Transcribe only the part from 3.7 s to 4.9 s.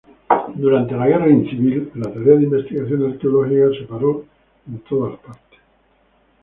se paró en